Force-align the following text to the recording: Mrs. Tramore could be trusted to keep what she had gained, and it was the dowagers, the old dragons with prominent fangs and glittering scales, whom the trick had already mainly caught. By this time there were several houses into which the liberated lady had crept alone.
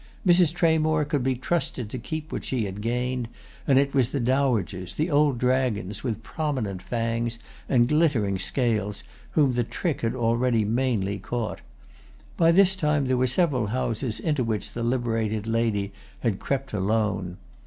Mrs. 0.25 0.51
Tramore 0.51 1.05
could 1.05 1.21
be 1.21 1.35
trusted 1.35 1.87
to 1.91 1.99
keep 1.99 2.31
what 2.31 2.43
she 2.43 2.65
had 2.65 2.81
gained, 2.81 3.27
and 3.67 3.77
it 3.77 3.93
was 3.93 4.09
the 4.09 4.19
dowagers, 4.19 4.95
the 4.95 5.11
old 5.11 5.37
dragons 5.37 6.03
with 6.03 6.23
prominent 6.23 6.81
fangs 6.81 7.37
and 7.69 7.87
glittering 7.87 8.39
scales, 8.39 9.03
whom 9.33 9.53
the 9.53 9.63
trick 9.63 10.01
had 10.01 10.15
already 10.15 10.65
mainly 10.65 11.19
caught. 11.19 11.61
By 12.35 12.51
this 12.51 12.75
time 12.75 13.05
there 13.05 13.15
were 13.15 13.27
several 13.27 13.67
houses 13.67 14.19
into 14.19 14.43
which 14.43 14.71
the 14.71 14.81
liberated 14.81 15.45
lady 15.45 15.93
had 16.21 16.39
crept 16.39 16.73
alone. 16.73 17.37